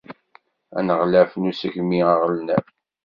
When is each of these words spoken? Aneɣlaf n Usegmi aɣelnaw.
Aneɣlaf 0.77 1.31
n 1.37 1.49
Usegmi 1.49 2.01
aɣelnaw. 2.13 2.65